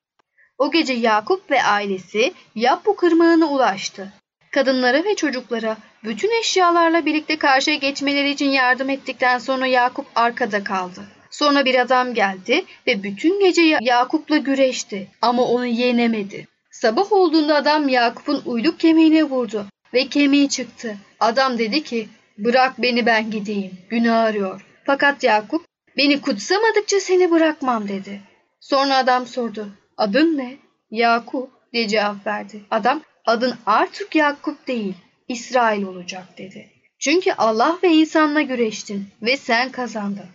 O 0.59 0.71
gece 0.71 0.93
Yakup 0.93 1.51
ve 1.51 1.63
ailesi 1.63 2.33
Yapbu 2.55 2.97
kırmağına 2.97 3.47
ulaştı. 3.47 4.13
Kadınlara 4.51 5.05
ve 5.05 5.15
çocuklara 5.15 5.77
bütün 6.05 6.41
eşyalarla 6.41 7.07
birlikte 7.07 7.39
karşıya 7.39 7.77
geçmeleri 7.77 8.31
için 8.31 8.51
yardım 8.51 8.91
ettikten 8.91 9.39
sonra 9.39 9.67
Yakup 9.67 10.07
arkada 10.15 10.65
kaldı. 10.65 11.01
Sonra 11.31 11.65
bir 11.65 11.75
adam 11.75 12.15
geldi 12.15 12.65
ve 12.87 13.03
bütün 13.03 13.41
gece 13.41 13.79
Yakup'la 13.81 14.37
güreşti 14.37 15.09
ama 15.23 15.43
onu 15.45 15.67
yenemedi. 15.67 16.47
Sabah 16.71 17.13
olduğunda 17.13 17.57
adam 17.57 17.89
Yakup'un 17.89 18.43
uyluk 18.45 18.81
kemiğine 18.81 19.25
vurdu 19.25 19.67
ve 19.95 20.09
kemiği 20.09 20.49
çıktı. 20.49 20.97
Adam 21.21 21.59
dedi 21.59 21.83
ki 21.83 22.09
bırak 22.39 22.83
beni 22.83 23.07
ben 23.07 23.31
gideyim 23.31 23.73
günah 23.91 24.19
arıyor. 24.19 24.67
Fakat 24.85 25.25
Yakup 25.25 25.65
beni 25.97 26.21
kutsamadıkça 26.21 27.01
seni 27.01 27.31
bırakmam 27.31 27.89
dedi. 27.89 28.21
Sonra 28.61 28.97
adam 28.97 29.27
sordu 29.27 29.69
adın 29.97 30.39
ne? 30.39 30.57
Yakup 30.91 31.51
diye 31.73 31.89
cevap 31.89 32.27
verdi. 32.27 32.61
Adam 32.71 33.03
adın 33.27 33.55
artık 33.67 34.15
Yakup 34.15 34.67
değil 34.67 34.95
İsrail 35.29 35.83
olacak 35.83 36.39
dedi. 36.39 36.71
Çünkü 36.99 37.33
Allah 37.33 37.79
ve 37.83 37.89
insanla 37.89 38.41
güreştin 38.41 39.07
ve 39.23 39.37
sen 39.37 39.71
kazandın. 39.71 40.27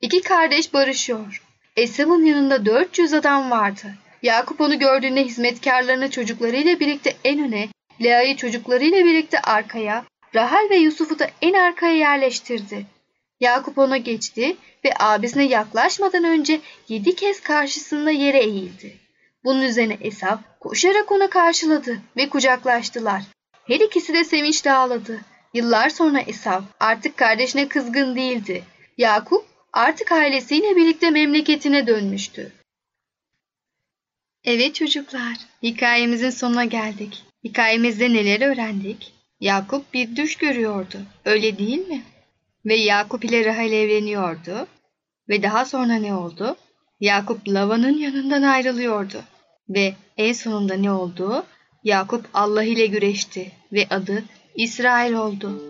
İki 0.00 0.20
kardeş 0.20 0.74
barışıyor. 0.74 1.42
Esav'ın 1.76 2.24
yanında 2.24 2.66
400 2.66 3.14
adam 3.14 3.50
vardı. 3.50 3.94
Yakup 4.22 4.60
onu 4.60 4.78
gördüğünde 4.78 5.24
hizmetkarlarını 5.24 6.10
çocuklarıyla 6.10 6.80
birlikte 6.80 7.16
en 7.24 7.38
öne, 7.38 7.68
Lea'yı 8.02 8.36
çocuklarıyla 8.36 9.04
birlikte 9.04 9.40
arkaya, 9.40 10.04
Rahel 10.34 10.70
ve 10.70 10.76
Yusuf'u 10.76 11.18
da 11.18 11.30
en 11.42 11.52
arkaya 11.52 11.94
yerleştirdi. 11.94 12.86
Yakup 13.40 13.78
ona 13.78 13.96
geçti 13.96 14.56
ve 14.84 14.92
abisine 14.98 15.44
yaklaşmadan 15.44 16.24
önce 16.24 16.60
yedi 16.88 17.14
kez 17.14 17.40
karşısında 17.40 18.10
yere 18.10 18.38
eğildi. 18.38 18.96
Bunun 19.44 19.62
üzerine 19.62 19.98
Esav 20.00 20.36
koşarak 20.60 21.12
onu 21.12 21.30
karşıladı 21.30 21.98
ve 22.16 22.28
kucaklaştılar. 22.28 23.22
Her 23.66 23.80
ikisi 23.80 24.14
de 24.14 24.24
sevinçle 24.24 24.72
ağladı. 24.72 25.20
Yıllar 25.54 25.88
sonra 25.88 26.20
Esav 26.20 26.62
artık 26.80 27.16
kardeşine 27.16 27.68
kızgın 27.68 28.16
değildi. 28.16 28.64
Yakup 28.98 29.46
artık 29.72 30.12
ailesiyle 30.12 30.76
birlikte 30.76 31.10
memleketine 31.10 31.86
dönmüştü. 31.86 32.52
Evet 34.44 34.74
çocuklar, 34.74 35.36
hikayemizin 35.62 36.30
sonuna 36.30 36.64
geldik. 36.64 37.25
Hikayemizde 37.46 38.12
neler 38.12 38.40
öğrendik? 38.40 39.12
Yakup 39.40 39.94
bir 39.94 40.16
düş 40.16 40.36
görüyordu, 40.36 40.98
öyle 41.24 41.58
değil 41.58 41.88
mi? 41.88 42.02
Ve 42.64 42.74
Yakup 42.74 43.24
ile 43.24 43.44
Rahel 43.44 43.72
evleniyordu. 43.72 44.66
Ve 45.28 45.42
daha 45.42 45.64
sonra 45.64 45.94
ne 45.94 46.14
oldu? 46.14 46.56
Yakup 47.00 47.48
Lavan'ın 47.48 47.98
yanından 47.98 48.42
ayrılıyordu. 48.42 49.22
Ve 49.68 49.94
en 50.16 50.32
sonunda 50.32 50.74
ne 50.74 50.92
oldu? 50.92 51.44
Yakup 51.84 52.28
Allah 52.34 52.64
ile 52.64 52.86
güreşti 52.86 53.52
ve 53.72 53.86
adı 53.90 54.24
İsrail 54.54 55.12
oldu. 55.12 55.62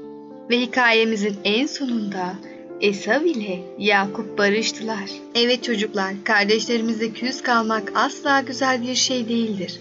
Ve 0.51 0.61
hikayemizin 0.61 1.37
en 1.45 1.67
sonunda 1.67 2.35
Esav 2.81 3.25
ile 3.25 3.61
Yakup 3.79 4.39
barıştılar. 4.39 5.11
Evet 5.35 5.65
çocuklar, 5.65 6.15
kardeşlerimizle 6.25 7.13
küs 7.13 7.43
kalmak 7.43 7.93
asla 7.95 8.41
güzel 8.41 8.83
bir 8.83 8.95
şey 8.95 9.29
değildir. 9.29 9.81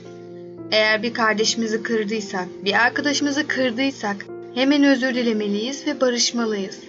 Eğer 0.72 1.04
bir 1.04 1.14
kardeşimizi 1.14 1.84
kırdıysak, 1.84 2.48
bir 2.66 2.74
arkadaşımızı 2.86 3.48
kırdıysak 3.48 4.26
hemen 4.56 4.84
özür 4.84 5.16
dilemeliyiz 5.16 5.88
ve 5.88 6.02
barışmalıyız. 6.02 6.80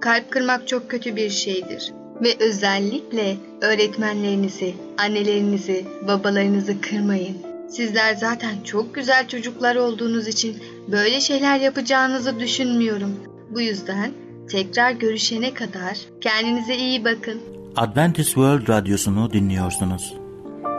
Kalp 0.00 0.30
kırmak 0.30 0.68
çok 0.68 0.90
kötü 0.90 1.16
bir 1.16 1.30
şeydir 1.30 1.92
ve 2.22 2.36
özellikle 2.40 3.36
öğretmenlerinizi, 3.60 4.74
annelerinizi, 4.98 5.84
babalarınızı 6.08 6.80
kırmayın. 6.80 7.36
Sizler 7.68 8.14
zaten 8.14 8.54
çok 8.64 8.94
güzel 8.94 9.28
çocuklar 9.28 9.76
olduğunuz 9.76 10.28
için 10.28 10.56
böyle 10.88 11.20
şeyler 11.20 11.60
yapacağınızı 11.60 12.40
düşünmüyorum. 12.40 13.16
Bu 13.50 13.60
yüzden 13.60 14.12
tekrar 14.50 14.90
görüşene 14.90 15.54
kadar 15.54 15.98
kendinize 16.20 16.76
iyi 16.76 17.04
bakın. 17.04 17.40
Adventist 17.76 18.28
World 18.28 18.68
Radyosu'nu 18.68 19.32
dinliyorsunuz. 19.32 20.21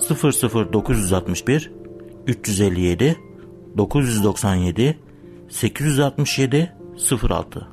00961 0.00 1.72
357 2.26 3.16
997 3.76 4.98
867 5.48 6.72
06 7.28 7.68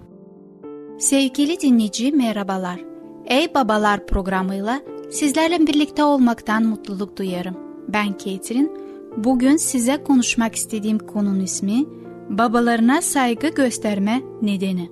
Sevgili 0.99 1.59
dinleyici 1.61 2.11
merhabalar. 2.11 2.79
Ey 3.25 3.53
Babalar 3.53 4.07
programıyla 4.07 4.81
sizlerle 5.11 5.67
birlikte 5.67 6.03
olmaktan 6.03 6.63
mutluluk 6.63 7.17
duyarım. 7.17 7.57
Ben 7.87 8.17
Ketrin. 8.17 8.71
Bugün 9.17 9.57
size 9.57 10.03
konuşmak 10.03 10.55
istediğim 10.55 10.99
konunun 10.99 11.39
ismi 11.39 11.85
babalarına 12.29 13.01
saygı 13.01 13.47
gösterme 13.47 14.21
nedeni. 14.41 14.89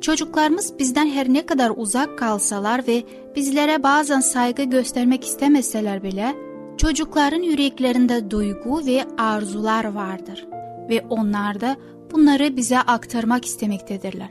Çocuklarımız 0.00 0.78
bizden 0.78 1.06
her 1.06 1.28
ne 1.28 1.46
kadar 1.46 1.72
uzak 1.76 2.18
kalsalar 2.18 2.86
ve 2.86 3.02
bizlere 3.36 3.82
bazen 3.82 4.20
saygı 4.20 4.62
göstermek 4.62 5.24
istemeseler 5.24 6.02
bile 6.02 6.34
çocukların 6.80 7.42
yüreklerinde 7.42 8.30
duygu 8.30 8.86
ve 8.86 9.04
arzular 9.18 9.84
vardır 9.84 10.46
ve 10.88 11.06
onlar 11.10 11.60
da 11.60 11.76
bunları 12.12 12.56
bize 12.56 12.78
aktarmak 12.78 13.44
istemektedirler. 13.44 14.28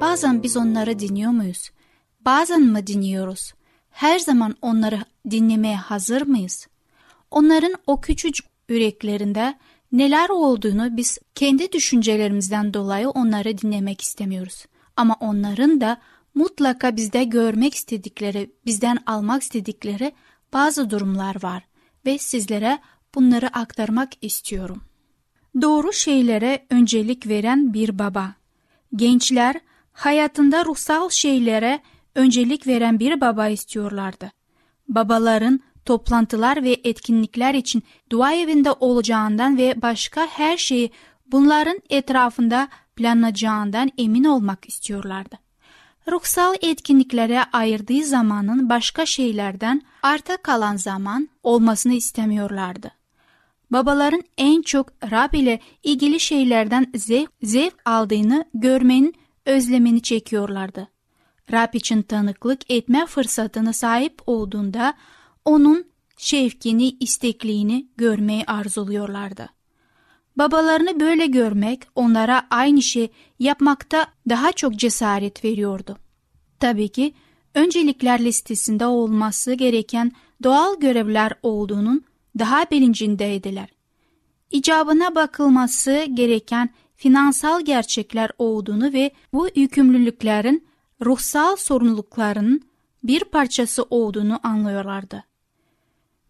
Bazen 0.00 0.42
biz 0.42 0.56
onları 0.56 0.98
dinliyor 0.98 1.30
muyuz? 1.30 1.70
Bazen 2.20 2.62
mi 2.62 2.86
dinliyoruz? 2.86 3.54
Her 3.90 4.18
zaman 4.18 4.56
onları 4.62 4.98
dinlemeye 5.30 5.76
hazır 5.76 6.22
mıyız? 6.22 6.66
Onların 7.30 7.74
o 7.86 8.00
küçücük 8.00 8.46
yüreklerinde 8.68 9.58
neler 9.92 10.28
olduğunu 10.28 10.96
biz 10.96 11.18
kendi 11.34 11.72
düşüncelerimizden 11.72 12.74
dolayı 12.74 13.08
onları 13.08 13.58
dinlemek 13.58 14.00
istemiyoruz. 14.00 14.66
Ama 14.96 15.16
onların 15.20 15.80
da 15.80 16.00
mutlaka 16.34 16.96
bizde 16.96 17.24
görmek 17.24 17.74
istedikleri, 17.74 18.50
bizden 18.66 18.98
almak 19.06 19.42
istedikleri 19.42 20.12
bazı 20.52 20.90
durumlar 20.90 21.42
var 21.42 21.69
ve 22.06 22.18
sizlere 22.18 22.78
bunları 23.14 23.46
aktarmak 23.46 24.10
istiyorum. 24.20 24.82
Doğru 25.62 25.92
şeylere 25.92 26.66
öncelik 26.70 27.26
veren 27.26 27.74
bir 27.74 27.98
baba. 27.98 28.34
Gençler 28.96 29.60
hayatında 29.92 30.64
ruhsal 30.64 31.08
şeylere 31.08 31.80
öncelik 32.14 32.66
veren 32.66 33.00
bir 33.00 33.20
baba 33.20 33.48
istiyorlardı. 33.48 34.32
Babaların 34.88 35.60
toplantılar 35.84 36.64
ve 36.64 36.80
etkinlikler 36.84 37.54
için 37.54 37.82
dua 38.10 38.32
evinde 38.32 38.72
olacağından 38.72 39.56
ve 39.58 39.82
başka 39.82 40.26
her 40.26 40.56
şeyi 40.56 40.90
bunların 41.26 41.80
etrafında 41.90 42.68
planlayacağından 42.96 43.90
emin 43.98 44.24
olmak 44.24 44.68
istiyorlardı. 44.68 45.49
Ruhsal 46.10 46.54
etkinliklere 46.62 47.44
ayırdığı 47.52 48.04
zamanın 48.04 48.68
başka 48.68 49.06
şeylerden 49.06 49.82
arta 50.02 50.36
kalan 50.36 50.76
zaman 50.76 51.28
olmasını 51.42 51.92
istemiyorlardı. 51.92 52.90
Babaların 53.70 54.22
en 54.38 54.62
çok 54.62 54.92
Rab 55.10 55.32
ile 55.32 55.60
ilgili 55.82 56.20
şeylerden 56.20 56.92
zevk, 56.96 57.30
zevk 57.42 57.74
aldığını 57.84 58.44
görmenin 58.54 59.14
özlemini 59.46 60.02
çekiyorlardı. 60.02 60.88
Rab 61.52 61.74
için 61.74 62.02
tanıklık 62.02 62.70
etme 62.70 63.06
fırsatına 63.06 63.72
sahip 63.72 64.22
olduğunda 64.26 64.94
onun 65.44 65.84
şevkini, 66.16 66.88
istekliğini 67.00 67.88
görmeyi 67.96 68.44
arzuluyorlardı. 68.46 69.48
Babalarını 70.36 71.00
böyle 71.00 71.26
görmek 71.26 71.82
onlara 71.94 72.46
aynı 72.50 72.82
şey 72.82 73.10
yapmakta 73.38 74.06
daha 74.28 74.52
çok 74.52 74.76
cesaret 74.76 75.44
veriyordu. 75.44 75.98
Tabii 76.60 76.88
ki 76.88 77.14
öncelikler 77.54 78.24
listesinde 78.24 78.86
olması 78.86 79.54
gereken 79.54 80.12
doğal 80.42 80.80
görevler 80.80 81.32
olduğunun 81.42 82.04
daha 82.38 82.70
bilincindeydiler. 82.70 83.68
İcabına 84.50 85.14
bakılması 85.14 86.06
gereken 86.14 86.70
finansal 86.96 87.64
gerçekler 87.64 88.30
olduğunu 88.38 88.92
ve 88.92 89.10
bu 89.32 89.48
yükümlülüklerin 89.54 90.66
ruhsal 91.04 91.56
sorumluluklarının 91.56 92.62
bir 93.04 93.24
parçası 93.24 93.82
olduğunu 93.90 94.40
anlıyorlardı. 94.42 95.24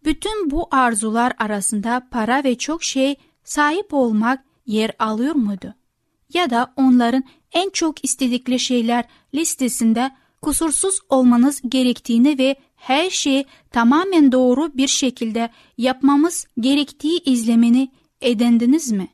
Bütün 0.04 0.50
bu 0.50 0.68
arzular 0.70 1.32
arasında 1.38 2.08
para 2.10 2.44
ve 2.44 2.58
çok 2.58 2.82
şey 2.84 3.16
sahip 3.50 3.94
olmak 3.94 4.44
yer 4.66 4.90
alıyor 4.98 5.34
muydu? 5.34 5.74
Ya 6.34 6.50
da 6.50 6.72
onların 6.76 7.24
en 7.52 7.70
çok 7.70 8.04
istedikleri 8.04 8.58
şeyler 8.58 9.04
listesinde 9.34 10.10
kusursuz 10.42 10.98
olmanız 11.08 11.60
gerektiğini 11.68 12.38
ve 12.38 12.56
her 12.76 13.10
şeyi 13.10 13.44
tamamen 13.70 14.32
doğru 14.32 14.76
bir 14.76 14.88
şekilde 14.88 15.50
yapmamız 15.78 16.46
gerektiği 16.60 17.22
izlemini 17.24 17.90
edindiniz 18.20 18.92
mi? 18.92 19.08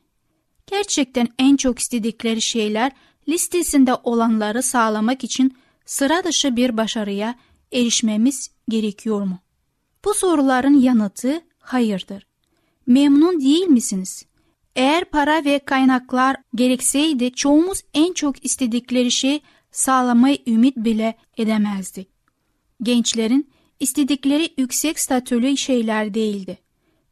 Gerçekten 0.67 1.27
en 1.39 1.55
çok 1.57 1.79
istedikleri 1.79 2.41
şeyler 2.41 2.91
listesinde 3.29 3.95
olanları 3.95 4.63
sağlamak 4.63 5.23
için 5.23 5.57
sıra 5.85 6.23
dışı 6.23 6.55
bir 6.55 6.77
başarıya 6.77 7.35
erişmemiz 7.71 8.51
gerekiyor 8.69 9.21
mu? 9.21 9.39
Bu 10.05 10.13
soruların 10.13 10.79
yanıtı 10.79 11.41
hayırdır. 11.59 12.27
Memnun 12.87 13.41
değil 13.41 13.67
misiniz? 13.67 14.26
Eğer 14.77 15.05
para 15.05 15.45
ve 15.45 15.59
kaynaklar 15.59 16.35
gerekseydi 16.55 17.31
çoğumuz 17.31 17.81
en 17.93 18.13
çok 18.13 18.45
istedikleri 18.45 19.11
şey 19.11 19.41
sağlamayı 19.71 20.37
ümit 20.47 20.77
bile 20.77 21.17
edemezdik. 21.37 22.09
Gençlerin 22.81 23.49
istedikleri 23.79 24.53
yüksek 24.57 24.99
statülü 24.99 25.57
şeyler 25.57 26.13
değildi. 26.13 26.57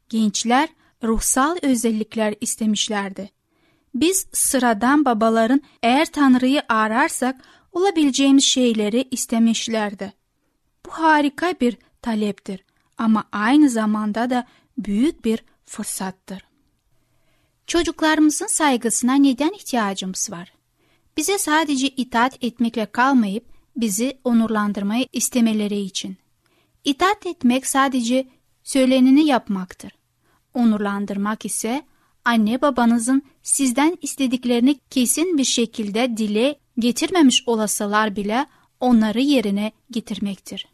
Gençler 0.10 0.70
ruhsal 1.04 1.58
özellikler 1.62 2.36
istemişlerdi. 2.42 3.30
Biz 3.96 4.28
sıradan 4.34 5.06
babaların 5.06 5.62
eğer 5.84 6.06
Tanrı'yı 6.06 6.62
ararsak 6.70 7.42
olabileceğimiz 7.72 8.44
şeyleri 8.44 9.08
istemişlerdi. 9.12 10.14
Bu 10.86 10.92
harika 10.92 11.54
bir 11.62 11.78
taleptir 12.02 12.66
ama 12.98 13.24
aynı 13.32 13.70
zamanda 13.70 14.30
da 14.30 14.48
büyük 14.78 15.26
bir 15.26 15.44
fırsattır. 15.66 16.45
Çocuklarımızın 17.68 18.48
saygısına 18.48 19.14
neden 19.14 19.54
ihtiyacımız 19.54 20.32
var? 20.32 20.54
Bize 21.18 21.38
sadece 21.38 21.88
itaat 21.88 22.44
etmekle 22.44 22.86
kalmayıp 22.86 23.46
bizi 23.76 24.18
onurlandırmayı 24.24 25.06
istemeleri 25.14 25.80
için. 25.80 26.18
İtaat 26.84 27.26
etmek 27.26 27.68
sadece 27.68 28.28
söyleneni 28.64 29.26
yapmaktır. 29.26 29.92
Onurlandırmak 30.54 31.46
ise 31.46 31.84
anne 32.26 32.62
babanızın 32.62 33.24
sizden 33.44 33.98
istediklerini 34.02 34.80
kesin 34.90 35.38
bir 35.38 35.44
şekilde 35.44 36.18
dile 36.18 36.60
getirmemiş 36.80 37.44
olasalar 37.46 38.16
bile 38.16 38.46
onları 38.80 39.20
yerine 39.20 39.72
getirmektir. 39.92 40.68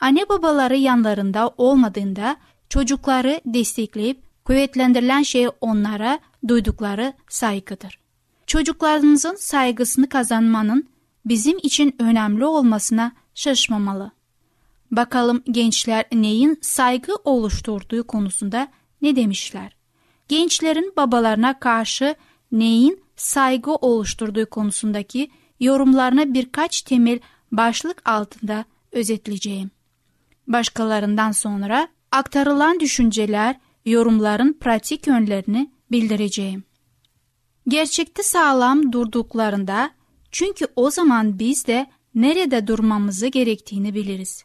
Anne 0.00 0.28
babaları 0.28 0.76
yanlarında 0.76 1.54
olmadığında 1.56 2.36
çocukları 2.68 3.40
destekleyip 3.46 4.23
kuvvetlendirilen 4.44 5.22
şey 5.22 5.48
onlara 5.60 6.18
duydukları 6.48 7.12
saygıdır. 7.28 7.98
Çocuklarımızın 8.46 9.34
saygısını 9.34 10.08
kazanmanın 10.08 10.88
bizim 11.24 11.58
için 11.62 11.96
önemli 11.98 12.44
olmasına 12.44 13.12
şaşmamalı. 13.34 14.10
Bakalım 14.90 15.42
gençler 15.50 16.04
neyin 16.12 16.58
saygı 16.62 17.14
oluşturduğu 17.24 18.06
konusunda 18.06 18.68
ne 19.02 19.16
demişler? 19.16 19.76
Gençlerin 20.28 20.92
babalarına 20.96 21.58
karşı 21.58 22.14
neyin 22.52 23.04
saygı 23.16 23.74
oluşturduğu 23.74 24.50
konusundaki 24.50 25.30
yorumlarını 25.60 26.34
birkaç 26.34 26.82
temel 26.82 27.18
başlık 27.52 28.08
altında 28.08 28.64
özetleyeceğim. 28.92 29.70
Başkalarından 30.46 31.32
sonra 31.32 31.88
aktarılan 32.12 32.80
düşünceler, 32.80 33.56
yorumların 33.86 34.52
pratik 34.60 35.06
yönlerini 35.06 35.70
bildireceğim. 35.90 36.64
Gerçekte 37.68 38.22
sağlam 38.22 38.92
durduklarında 38.92 39.90
çünkü 40.30 40.66
o 40.76 40.90
zaman 40.90 41.38
biz 41.38 41.66
de 41.66 41.86
nerede 42.14 42.66
durmamızı 42.66 43.26
gerektiğini 43.26 43.94
biliriz. 43.94 44.44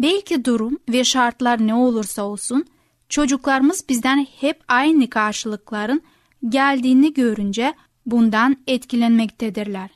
Belki 0.00 0.44
durum 0.44 0.78
ve 0.88 1.04
şartlar 1.04 1.66
ne 1.66 1.74
olursa 1.74 2.22
olsun 2.22 2.66
çocuklarımız 3.08 3.84
bizden 3.88 4.26
hep 4.40 4.60
aynı 4.68 5.10
karşılıkların 5.10 6.02
geldiğini 6.48 7.14
görünce 7.14 7.74
bundan 8.06 8.56
etkilenmektedirler. 8.66 9.90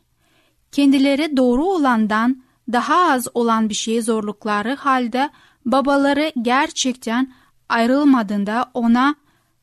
Kendileri 0.73 1.37
doğru 1.37 1.65
olandan 1.65 2.43
daha 2.73 3.13
az 3.13 3.29
olan 3.35 3.69
bir 3.69 3.75
şeye 3.75 4.03
zorlukları 4.03 4.75
halde 4.75 5.31
babaları 5.65 6.33
gerçekten 6.43 7.33
ayrılmadığında 7.71 8.71
ona 8.75 9.15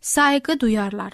saygı 0.02 0.60
duyarlar. 0.60 1.14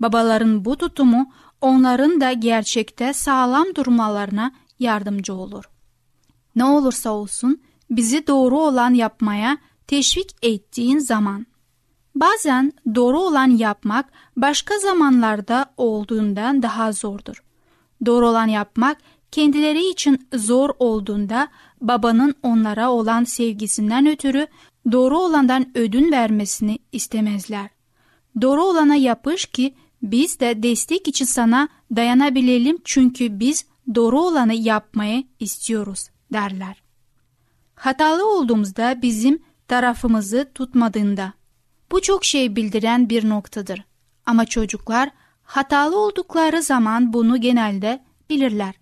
Babaların 0.00 0.64
bu 0.64 0.76
tutumu 0.76 1.32
onların 1.60 2.20
da 2.20 2.32
gerçekte 2.32 3.12
sağlam 3.12 3.74
durmalarına 3.74 4.52
yardımcı 4.78 5.34
olur. 5.34 5.64
Ne 6.56 6.64
olursa 6.64 7.10
olsun 7.10 7.60
bizi 7.90 8.26
doğru 8.26 8.58
olan 8.58 8.94
yapmaya 8.94 9.58
teşvik 9.86 10.36
ettiğin 10.42 10.98
zaman. 10.98 11.46
Bazen 12.14 12.72
doğru 12.94 13.20
olan 13.20 13.50
yapmak 13.50 14.06
başka 14.36 14.78
zamanlarda 14.78 15.66
olduğundan 15.76 16.62
daha 16.62 16.92
zordur. 16.92 17.42
Doğru 18.06 18.28
olan 18.28 18.46
yapmak 18.46 18.98
kendileri 19.30 19.88
için 19.88 20.28
zor 20.34 20.70
olduğunda 20.78 21.48
babanın 21.80 22.34
onlara 22.42 22.90
olan 22.90 23.24
sevgisinden 23.24 24.06
ötürü 24.06 24.46
doğru 24.92 25.18
olandan 25.18 25.78
ödün 25.78 26.12
vermesini 26.12 26.78
istemezler. 26.92 27.70
Doğru 28.40 28.64
olana 28.64 28.94
yapış 28.94 29.46
ki 29.46 29.74
biz 30.02 30.40
de 30.40 30.62
destek 30.62 31.08
için 31.08 31.24
sana 31.24 31.68
dayanabilelim 31.96 32.78
çünkü 32.84 33.40
biz 33.40 33.66
doğru 33.94 34.20
olanı 34.20 34.54
yapmayı 34.54 35.24
istiyoruz 35.40 36.08
derler. 36.32 36.82
Hatalı 37.74 38.36
olduğumuzda 38.38 39.02
bizim 39.02 39.42
tarafımızı 39.68 40.50
tutmadığında 40.54 41.32
bu 41.92 42.02
çok 42.02 42.24
şey 42.24 42.56
bildiren 42.56 43.10
bir 43.10 43.28
noktadır. 43.28 43.84
Ama 44.26 44.46
çocuklar 44.46 45.10
hatalı 45.42 45.98
oldukları 45.98 46.62
zaman 46.62 47.12
bunu 47.12 47.40
genelde 47.40 48.04
bilirler. 48.30 48.74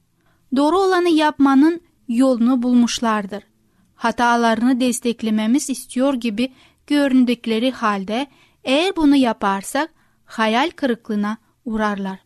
Doğru 0.56 0.78
olanı 0.78 1.08
yapmanın 1.08 1.80
yolunu 2.08 2.62
bulmuşlardır. 2.62 3.44
Hatalarını 3.94 4.80
desteklememiz 4.80 5.70
istiyor 5.70 6.14
gibi 6.14 6.52
göründükleri 6.86 7.70
halde 7.70 8.26
eğer 8.64 8.96
bunu 8.96 9.16
yaparsak 9.16 9.90
hayal 10.24 10.70
kırıklığına 10.70 11.36
uğrarlar. 11.64 12.18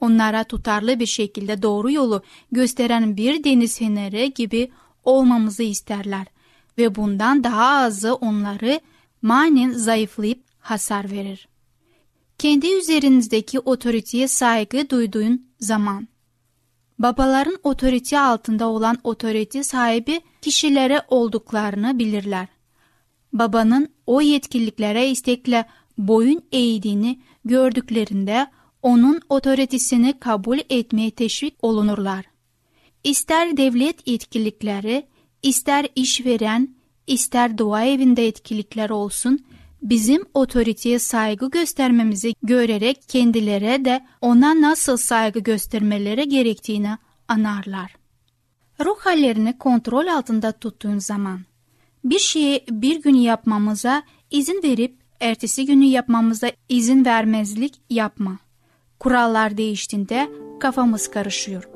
Onlara 0.00 0.44
tutarlı 0.44 1.00
bir 1.00 1.06
şekilde 1.06 1.62
doğru 1.62 1.90
yolu 1.90 2.22
gösteren 2.52 3.16
bir 3.16 3.44
deniz 3.44 3.78
feneri 3.78 4.34
gibi 4.34 4.70
olmamızı 5.04 5.62
isterler 5.62 6.26
ve 6.78 6.94
bundan 6.94 7.44
daha 7.44 7.66
azı 7.66 8.14
onları 8.14 8.80
manen 9.22 9.72
zayıflayıp 9.72 10.44
hasar 10.58 11.10
verir. 11.10 11.48
Kendi 12.38 12.72
üzerinizdeki 12.72 13.60
otoriteye 13.60 14.28
saygı 14.28 14.90
duyduğun 14.90 15.46
zaman 15.60 16.08
babaların 16.98 17.58
otorite 17.62 18.20
altında 18.20 18.68
olan 18.68 18.98
otorite 19.04 19.62
sahibi 19.62 20.20
kişilere 20.42 21.02
olduklarını 21.08 21.98
bilirler. 21.98 22.48
Babanın 23.32 23.88
o 24.06 24.20
yetkiliklere 24.20 25.10
istekle 25.10 25.66
boyun 25.98 26.42
eğdiğini 26.52 27.20
gördüklerinde 27.44 28.46
onun 28.82 29.20
otoritesini 29.28 30.18
kabul 30.20 30.58
etmeye 30.70 31.10
teşvik 31.10 31.54
olunurlar. 31.62 32.24
İster 33.04 33.56
devlet 33.56 34.08
etkilikleri, 34.08 35.06
ister 35.42 35.86
işveren, 35.94 36.76
ister 37.06 37.58
dua 37.58 37.84
evinde 37.84 38.26
etkilikler 38.26 38.90
olsun, 38.90 39.44
bizim 39.82 40.24
otoriteye 40.34 40.98
saygı 40.98 41.50
göstermemizi 41.50 42.34
görerek 42.42 43.02
kendilere 43.08 43.84
de 43.84 44.06
ona 44.20 44.60
nasıl 44.60 44.96
saygı 44.96 45.40
göstermeleri 45.40 46.28
gerektiğini 46.28 46.98
anarlar. 47.28 47.96
Ruh 48.84 48.98
hallerini 48.98 49.58
kontrol 49.58 50.06
altında 50.06 50.52
tuttuğun 50.52 50.98
zaman 50.98 51.40
bir 52.04 52.18
şeyi 52.18 52.64
bir 52.70 53.02
gün 53.02 53.14
yapmamıza 53.14 54.02
izin 54.30 54.62
verip 54.62 54.96
ertesi 55.20 55.66
günü 55.66 55.84
yapmamıza 55.84 56.50
izin 56.68 57.04
vermezlik 57.04 57.74
yapma. 57.90 58.38
Kurallar 59.00 59.56
değiştiğinde 59.56 60.28
kafamız 60.60 61.10
karışıyor. 61.10 61.68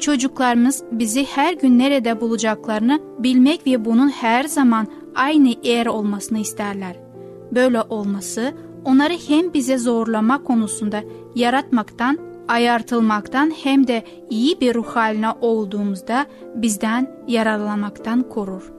Çocuklarımız 0.00 0.82
bizi 0.92 1.24
her 1.24 1.54
gün 1.54 1.78
nerede 1.78 2.20
bulacaklarını 2.20 3.00
bilmek 3.18 3.66
ve 3.66 3.84
bunun 3.84 4.08
her 4.08 4.44
zaman 4.44 4.86
aynı 5.14 5.54
yer 5.62 5.86
olmasını 5.86 6.38
isterler. 6.38 7.09
Böyle 7.54 7.82
olması 7.82 8.54
onları 8.84 9.12
hem 9.28 9.52
bize 9.54 9.78
zorlama 9.78 10.42
konusunda 10.42 11.02
yaratmaktan, 11.34 12.18
ayartılmaktan 12.48 13.52
hem 13.62 13.86
de 13.86 14.04
iyi 14.30 14.60
bir 14.60 14.74
ruh 14.74 14.86
haline 14.86 15.30
olduğumuzda 15.40 16.26
bizden 16.54 17.24
yararlanmaktan 17.28 18.22
korur. 18.22 18.72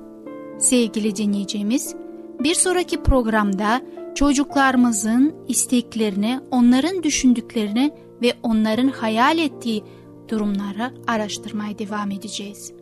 Sevgili 0.57 1.15
dinleyicimiz, 1.15 1.95
bir 2.39 2.55
sonraki 2.55 3.03
programda 3.03 3.81
çocuklarımızın 4.15 5.33
isteklerini, 5.47 6.39
onların 6.51 7.03
düşündüklerini 7.03 7.91
ve 8.21 8.33
onların 8.43 8.87
hayal 8.87 9.37
ettiği 9.37 9.83
durumları 10.29 10.91
araştırmaya 11.07 11.79
devam 11.79 12.11
edeceğiz. 12.11 12.73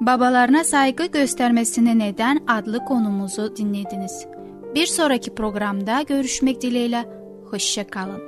Babalarına 0.00 0.64
saygı 0.64 1.06
göstermesine 1.06 1.98
neden 1.98 2.40
adlı 2.48 2.84
konumuzu 2.84 3.56
dinlediniz. 3.56 4.26
Bir 4.74 4.86
sonraki 4.86 5.34
programda 5.34 6.02
görüşmek 6.02 6.62
dileğiyle. 6.62 7.08
Hoşça 7.50 7.86
kalın. 7.86 8.22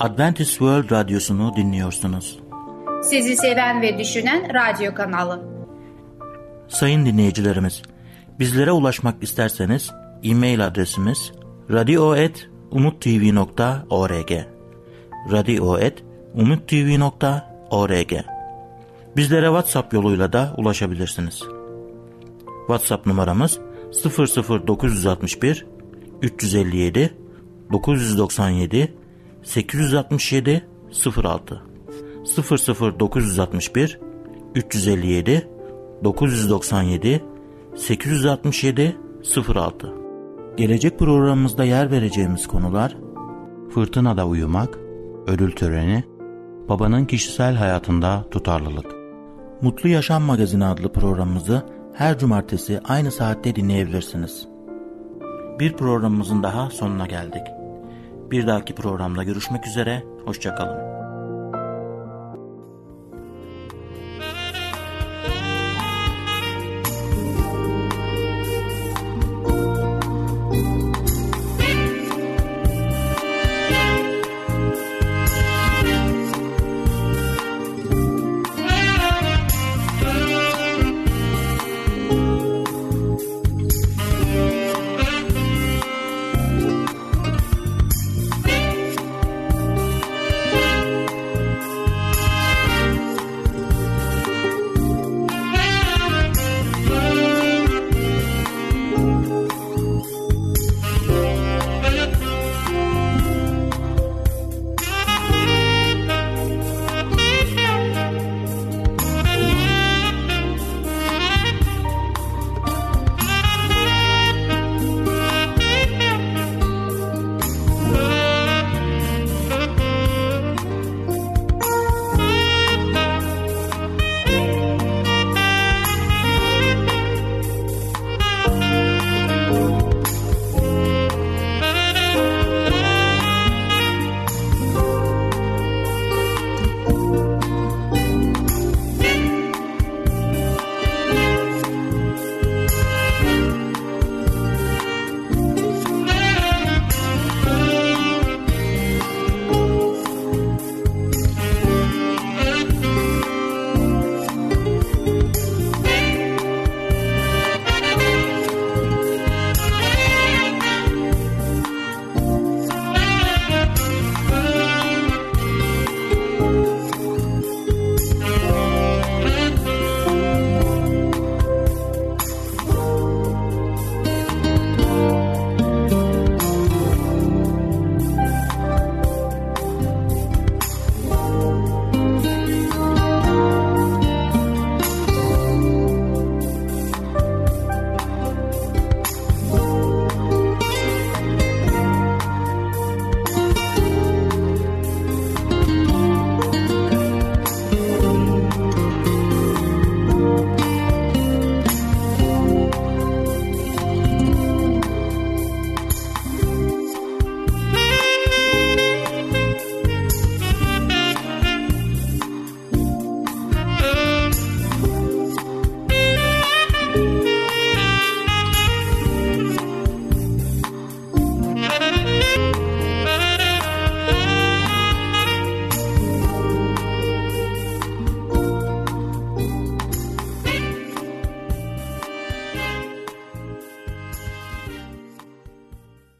Adventist 0.00 0.50
World 0.50 0.90
Radyosu'nu 0.90 1.56
dinliyorsunuz. 1.56 2.38
Sizi 3.02 3.36
seven 3.36 3.82
ve 3.82 3.98
düşünen 3.98 4.54
radyo 4.54 4.94
kanalı. 4.94 5.42
Sayın 6.68 7.06
dinleyicilerimiz, 7.06 7.82
bizlere 8.38 8.72
ulaşmak 8.72 9.22
isterseniz 9.22 9.90
e-mail 10.22 10.66
adresimiz 10.66 11.32
radio.umutv.org 11.70 14.30
radio.umutv.org 15.32 18.12
Bizlere 19.16 19.46
WhatsApp 19.46 19.92
yoluyla 19.92 20.32
da 20.32 20.54
ulaşabilirsiniz. 20.56 21.42
WhatsApp 22.66 23.06
numaramız 23.06 23.60
00961 23.92 25.66
357 26.22 27.16
997 27.72 28.94
867 29.42 30.68
06 31.16 31.62
00961 33.00 34.00
357 34.54 35.48
997 36.04 37.24
867 37.76 38.96
06 39.54 39.94
Gelecek 40.56 40.98
programımızda 40.98 41.64
yer 41.64 41.90
vereceğimiz 41.90 42.46
konular 42.46 42.96
Fırtınada 43.76 44.26
uyumak, 44.26 44.78
ödül 45.26 45.52
töreni, 45.52 46.04
babanın 46.68 47.04
kişisel 47.04 47.54
hayatında 47.54 48.24
tutarlılık. 48.30 48.86
Mutlu 49.62 49.88
Yaşam 49.88 50.22
Magazini 50.22 50.64
adlı 50.64 50.92
programımızı 50.92 51.62
her 51.96 52.18
cumartesi 52.18 52.80
aynı 52.84 53.12
saatte 53.12 53.56
dinleyebilirsiniz. 53.56 54.48
Bir 55.60 55.72
programımızın 55.72 56.42
daha 56.42 56.70
sonuna 56.70 57.06
geldik. 57.06 57.42
Bir 58.30 58.46
dahaki 58.46 58.74
programda 58.74 59.22
görüşmek 59.22 59.66
üzere, 59.66 60.02
hoşçakalın. 60.24 61.05